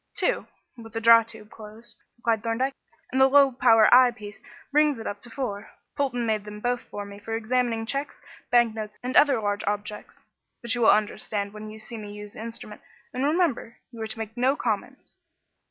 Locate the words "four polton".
5.29-6.25